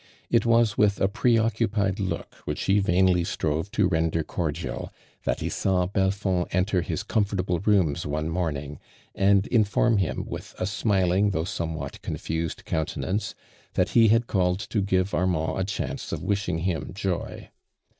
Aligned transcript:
It 0.31 0.47
was 0.47 0.79
with 0.79 0.99
a 0.99 1.07
preoccu 1.07 1.71
pied 1.71 1.99
look 1.99 2.33
which 2.45 2.63
he 2.63 2.79
vainly 2.79 3.23
strove 3.23 3.69
to 3.73 3.87
render 3.87 4.23
cordial, 4.23 4.91
that 5.25 5.41
ho 5.41 5.47
saw 5.49 5.85
Belfond 5.85 6.47
enter 6.49 6.81
his 6.81 7.03
t'omfortablo 7.03 7.63
rooms 7.67 8.03
one 8.03 8.27
morning 8.27 8.79
and 9.13 9.45
in 9.45 9.63
form 9.63 9.97
him 9.97 10.25
with 10.27 10.55
a 10.57 10.65
smiling 10.65 11.29
though 11.29 11.43
some 11.43 11.75
what 11.75 12.01
confused 12.01 12.65
countenance, 12.65 13.35
that 13.75 13.89
he 13.89 14.07
had 14.07 14.23
walled 14.33 14.61
to 14.61 14.81
give 14.81 15.13
Armand 15.13 15.59
o 15.59 15.61
chance 15.65 16.11
of 16.11 16.23
wishing 16.23 16.57
him 16.57 16.93
joy. 16.95 17.51